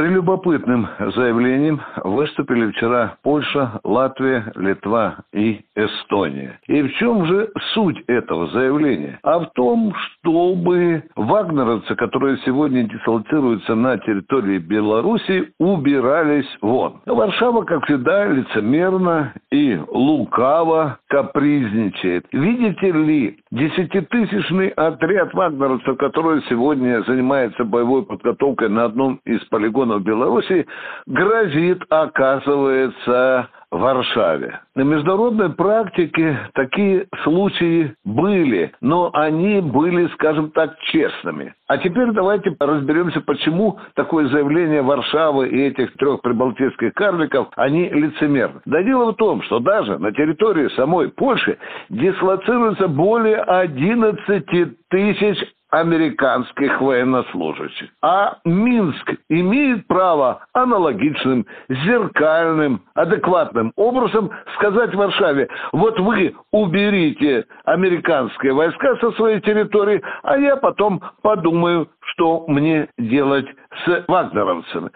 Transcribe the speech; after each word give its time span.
прелюбопытным 0.00 0.88
заявлением 1.14 1.78
выступили 2.04 2.70
вчера 2.70 3.18
Польша, 3.22 3.80
Латвия, 3.84 4.50
Литва 4.54 5.16
и 5.30 5.60
Эстония. 5.76 6.58
И 6.68 6.80
в 6.80 6.90
чем 6.94 7.26
же 7.26 7.50
суть 7.74 8.02
этого 8.06 8.46
заявления? 8.46 9.18
А 9.22 9.40
в 9.40 9.52
том, 9.52 9.92
чтобы 9.94 11.02
вагнеровцы, 11.16 11.94
которые 11.96 12.38
сегодня 12.46 12.84
дислоцируются 12.84 13.74
на 13.74 13.98
территории 13.98 14.56
Беларуси, 14.56 15.52
убирались 15.58 16.48
вон. 16.62 17.02
Варшава, 17.04 17.64
как 17.64 17.84
всегда, 17.84 18.24
лицемерно 18.24 19.34
и 19.52 19.78
лукаво 19.86 20.99
капризничает. 21.10 22.24
Видите 22.32 22.92
ли, 22.92 23.38
десятитысячный 23.50 24.68
отряд 24.68 25.34
вагнеровцев, 25.34 25.98
который 25.98 26.40
сегодня 26.48 27.02
занимается 27.02 27.64
боевой 27.64 28.04
подготовкой 28.06 28.68
на 28.68 28.84
одном 28.84 29.20
из 29.24 29.40
полигонов 29.46 30.04
Беларуси 30.04 30.66
грозит, 31.06 31.82
оказывается, 31.90 33.48
Варшаве. 33.70 34.60
На 34.74 34.82
международной 34.82 35.50
практике 35.50 36.36
такие 36.54 37.06
случаи 37.22 37.94
были, 38.04 38.72
но 38.80 39.10
они 39.12 39.60
были, 39.60 40.08
скажем 40.14 40.50
так, 40.50 40.76
честными. 40.92 41.54
А 41.68 41.78
теперь 41.78 42.10
давайте 42.10 42.54
разберемся, 42.58 43.20
почему 43.20 43.78
такое 43.94 44.28
заявление 44.28 44.82
Варшавы 44.82 45.48
и 45.48 45.68
этих 45.68 45.92
трех 45.94 46.20
прибалтийских 46.20 46.94
карликов, 46.94 47.48
они 47.56 47.88
лицемерны. 47.88 48.60
Да 48.64 48.82
дело 48.82 49.12
в 49.12 49.16
том, 49.16 49.42
что 49.42 49.60
даже 49.60 49.98
на 49.98 50.12
территории 50.12 50.68
самой 50.74 51.08
Польши 51.10 51.58
дислоцируется 51.88 52.88
более 52.88 53.38
11 53.38 54.44
тысяч 54.88 55.38
американских 55.70 56.80
военнослужащих. 56.80 57.88
А 58.02 58.38
Минск 58.44 59.14
имеет 59.28 59.86
право 59.86 60.44
аналогичным, 60.52 61.46
зеркальным, 61.68 62.82
адекватным 62.94 63.72
образом 63.76 64.30
сказать 64.56 64.94
Варшаве, 64.94 65.48
вот 65.72 65.98
вы 66.00 66.34
уберите 66.52 67.46
американские 67.64 68.52
войска 68.52 68.96
со 68.96 69.12
своей 69.12 69.40
территории, 69.40 70.02
а 70.22 70.38
я 70.38 70.56
потом 70.56 71.00
подумаю, 71.22 71.88
что 72.12 72.44
мне 72.46 72.88
делать 72.98 73.46
с 73.84 74.04
вагнеровцами. 74.08 74.90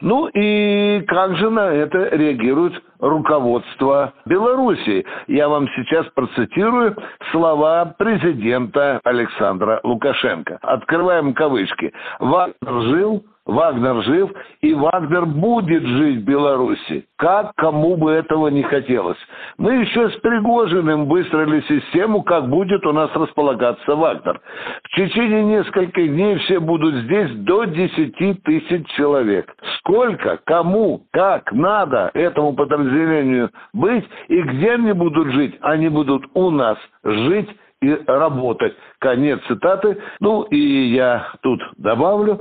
Ну 0.00 0.28
и 0.28 1.02
как 1.06 1.36
же 1.36 1.50
на 1.50 1.70
это 1.72 2.08
реагирует 2.16 2.80
руководство 2.98 4.14
Белоруссии? 4.26 5.04
Я 5.26 5.48
вам 5.48 5.68
сейчас 5.76 6.06
процитирую 6.14 6.96
слова 7.32 7.94
президента 7.98 9.00
Александра 9.04 9.80
Лукашенко. 9.82 10.58
Открываем 10.62 11.34
кавычки. 11.34 11.92
Вагнер 12.18 12.82
жил 12.82 13.24
Вагнер 13.50 14.02
жив, 14.04 14.30
и 14.60 14.72
Вагнер 14.74 15.26
будет 15.26 15.82
жить 15.82 16.20
в 16.20 16.24
Беларуси. 16.24 17.06
Как 17.16 17.52
кому 17.56 17.96
бы 17.96 18.12
этого 18.12 18.48
не 18.48 18.62
хотелось. 18.62 19.18
Мы 19.58 19.74
еще 19.74 20.10
с 20.10 20.16
Пригожиным 20.20 21.06
выстроили 21.06 21.60
систему, 21.62 22.22
как 22.22 22.48
будет 22.48 22.86
у 22.86 22.92
нас 22.92 23.10
располагаться 23.14 23.96
Вагнер. 23.96 24.40
В 24.84 24.96
течение 24.96 25.42
нескольких 25.42 26.14
дней 26.14 26.36
все 26.38 26.60
будут 26.60 26.94
здесь 27.04 27.30
до 27.38 27.64
10 27.64 28.42
тысяч 28.44 28.86
человек. 28.96 29.52
Сколько, 29.78 30.38
кому, 30.44 31.02
как 31.12 31.52
надо 31.52 32.10
этому 32.14 32.54
подразделению 32.54 33.50
быть 33.72 34.04
и 34.28 34.40
где 34.42 34.72
они 34.72 34.92
будут 34.92 35.32
жить? 35.32 35.56
Они 35.60 35.88
будут 35.88 36.24
у 36.34 36.50
нас 36.50 36.78
жить 37.02 37.48
и 37.82 37.98
работать. 38.06 38.74
Конец 38.98 39.40
цитаты. 39.48 39.98
Ну 40.20 40.42
и 40.42 40.58
я 40.92 41.32
тут 41.42 41.60
добавлю, 41.78 42.40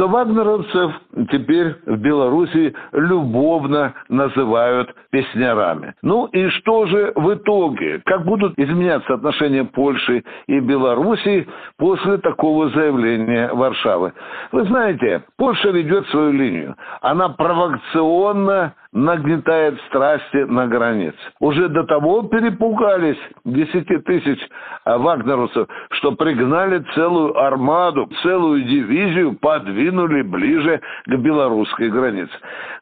что 0.00 0.08
вагнеровцев 0.08 0.92
теперь 1.30 1.76
в 1.84 1.98
Беларуси 1.98 2.74
любовно 2.92 3.92
называют 4.08 4.88
песнярами. 5.10 5.92
Ну 6.00 6.24
и 6.24 6.48
что 6.48 6.86
же 6.86 7.12
в 7.14 7.34
итоге? 7.34 8.00
Как 8.06 8.24
будут 8.24 8.58
изменяться 8.58 9.12
отношения 9.12 9.64
Польши 9.64 10.24
и 10.46 10.58
Беларуси 10.60 11.46
после 11.76 12.16
такого 12.16 12.70
заявления 12.70 13.52
Варшавы? 13.52 14.14
Вы 14.52 14.64
знаете, 14.64 15.22
Польша 15.36 15.68
ведет 15.68 16.06
свою 16.06 16.32
линию. 16.32 16.76
Она 17.02 17.28
провокационно 17.28 18.72
нагнетает 18.92 19.80
страсти 19.88 20.38
на 20.38 20.66
границе. 20.66 21.16
Уже 21.38 21.68
до 21.68 21.84
того 21.84 22.22
перепугались 22.22 23.18
10 23.44 24.04
тысяч 24.04 24.40
вагнеровцев, 24.84 25.68
что 25.92 26.12
пригнали 26.12 26.84
целую 26.94 27.38
армаду, 27.38 28.08
целую 28.22 28.64
дивизию, 28.64 29.36
подвинули 29.90 30.22
ближе 30.22 30.80
к 31.06 31.16
белорусской 31.16 31.90
границе. 31.90 32.32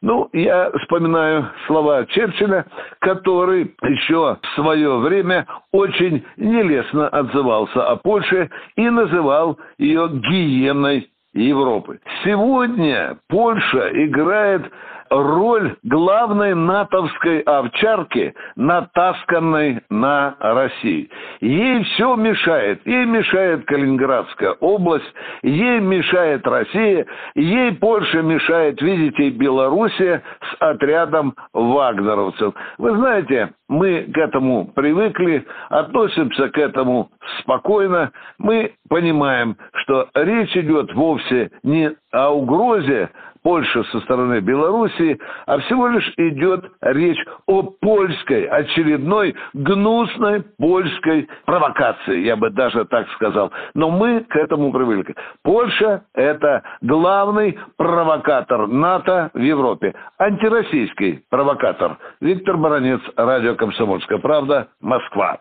Ну, 0.01 0.29
я 0.33 0.71
вспоминаю 0.79 1.49
слова 1.67 2.05
Черчилля, 2.05 2.65
который 2.99 3.75
еще 3.83 4.37
в 4.41 4.55
свое 4.55 4.97
время 4.99 5.45
очень 5.71 6.23
нелестно 6.37 7.07
отзывался 7.07 7.89
о 7.89 7.95
Польше 7.97 8.49
и 8.75 8.89
называл 8.89 9.57
ее 9.77 10.09
гиеной 10.09 11.09
Европы. 11.33 11.99
Сегодня 12.23 13.17
Польша 13.27 13.89
играет 14.05 14.63
роль 15.09 15.75
главной 15.83 16.55
натовской 16.55 17.39
овчарки, 17.41 18.33
натасканной 18.55 19.81
на 19.89 20.35
Россию. 20.39 21.07
Ей 21.41 21.83
все 21.83 22.15
мешает. 22.15 22.85
Ей 22.85 23.05
мешает 23.05 23.65
Калининградская 23.65 24.51
область, 24.59 25.13
ей 25.43 25.79
мешает 25.79 26.45
Россия, 26.47 27.05
ей 27.35 27.73
Польша 27.73 28.21
мешает, 28.21 28.81
видите, 28.81 29.29
Белоруссия 29.29 30.23
с 30.41 30.61
отрядом 30.61 31.35
вагнеровцев. 31.53 32.53
Вы 32.77 32.95
знаете, 32.95 33.51
мы 33.67 34.09
к 34.13 34.17
этому 34.17 34.65
привыкли, 34.75 35.45
относимся 35.69 36.49
к 36.49 36.57
этому 36.57 37.09
спокойно. 37.39 38.11
Мы 38.37 38.73
понимаем, 38.89 39.55
что 39.73 40.09
речь 40.15 40.55
идет 40.57 40.93
вовсе 40.93 41.51
не 41.63 41.95
о 42.11 42.31
угрозе 42.31 43.09
Польши 43.43 43.83
со 43.91 43.99
стороны 44.01 44.39
Белоруссии, 44.39 45.19
а 45.45 45.59
всего 45.59 45.87
лишь 45.87 46.11
идет 46.17 46.65
речь 46.81 47.19
о 47.47 47.63
польской, 47.63 48.45
очередной 48.45 49.35
гнусной 49.53 50.43
польской 50.57 51.27
провокации, 51.45 52.21
я 52.21 52.35
бы 52.35 52.49
даже 52.49 52.85
так 52.85 53.07
сказал. 53.11 53.51
Но 53.73 53.89
мы 53.89 54.21
к 54.21 54.35
этому 54.35 54.71
привыкли. 54.71 55.15
Польша– 55.43 56.03
это 56.13 56.63
главный 56.81 57.57
провокатор 57.77 58.67
НАТО 58.67 59.31
в 59.33 59.39
Европе. 59.39 59.93
Антироссийский 60.17 61.23
провокатор. 61.29 61.97
Виктор 62.21 62.57
Баранец, 62.57 63.01
Радио 63.15 63.55
«Комсомольская 63.55 64.17
правда», 64.19 64.67
Москва. 64.81 65.37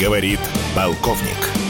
Говорит 0.00 0.40
полковник. 0.74 1.69